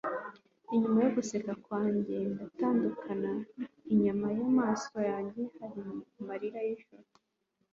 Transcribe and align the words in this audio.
inyuma 0.75 0.97
yo 1.05 1.11
guseka 1.17 1.51
kwanjye 1.65 2.15
ndatandukana 2.33 3.31
inyuma 3.93 4.27
y'amaso 4.37 4.97
yanjye 5.09 5.41
hari 5.57 5.79
amarira 6.19 6.59
nijoro 6.67 7.05